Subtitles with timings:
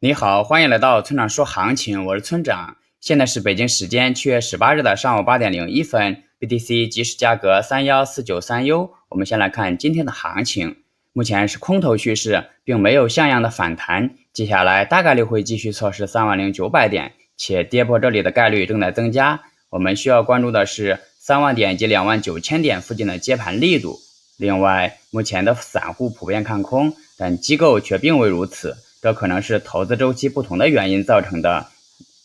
[0.00, 2.76] 你好，欢迎来到村长说行情，我是村长。
[3.00, 8.92] 现在是北京时间七月十八日的上午八点零一分，BTC 即时价格三幺四九三 U。
[9.08, 10.76] 我们先来看今天的行情，
[11.12, 19.40] 目前是空头趋势，并没有像样的反弹，接下来大概率会继续测试三万零九百点，且跌破这里的概率正在增加。
[19.68, 23.98] 我们需要关注的是三万点及两万九千点附近的接盘力度。
[24.36, 28.76] 另外，目前的散户普遍看空，但机构却并未如此。
[29.00, 31.66] 这可能是投资周期不同的原因造成的，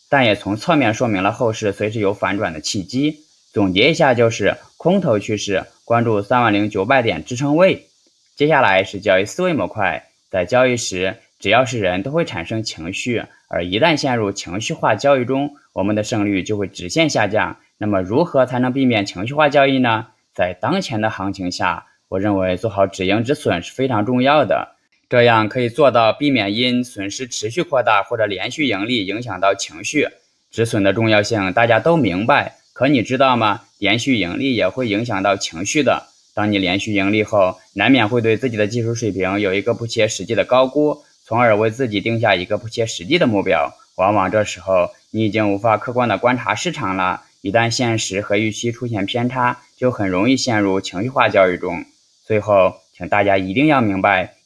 [0.08, 3.20] 但也从侧面说明了后市随时有反转的契机。
[3.52, 7.86] 总结一下，就是空头趋势，关注三万零九百点支撑位。
[8.34, 17.58] 接下来是交易思维模块，在交易时，只要是人都会产生情绪，而一旦陷入情绪化交易中，我们的胜率就会直线下降。
[17.78, 20.08] 那么，如何才能避免情绪化交易呢？
[20.34, 24.73] 在当前的行情下，我认为做好止盈止损是非常重要的。
[25.14, 30.08] 这样可以做到避免因损失持续扩大或者连续盈利影响到情绪
[30.50, 32.56] 止损的重要性，大家都明白。
[32.72, 33.62] 可你知道吗？
[33.78, 36.08] 连续盈利也会影响到情绪的。
[36.34, 43.72] 当你连续盈利后，难免会对自己的技术水平有一个不切实际的高估，从而为自己定下一个不切实际的目标。
[43.94, 47.22] 往往这时候你已经无法客观的观察市场了。
[47.40, 51.84] 一旦现实和预期出现偏差，就很容易陷入情绪化交易中。
[52.26, 54.33] 最后，请大家一定要明白。